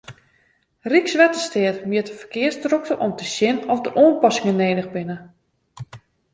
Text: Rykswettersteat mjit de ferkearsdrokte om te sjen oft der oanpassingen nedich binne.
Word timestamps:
Rykswettersteat 0.91 1.77
mjit 1.89 2.07
de 2.09 2.15
ferkearsdrokte 2.19 2.93
om 3.05 3.11
te 3.15 3.25
sjen 3.33 3.57
oft 3.73 3.85
der 3.85 3.97
oanpassingen 4.03 4.59
nedich 4.63 4.89
binne. 4.95 5.17